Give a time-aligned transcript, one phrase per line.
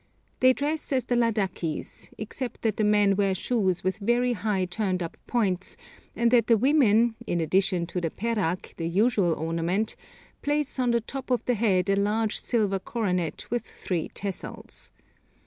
[0.39, 5.03] They dress as the Ladakis, except that the men wear shoes with very high turned
[5.03, 5.77] up points,
[6.15, 9.95] and that the women, in addition to the perak, the usual ornament,
[10.41, 14.91] place on the top of the head a large silver coronet with three tassels.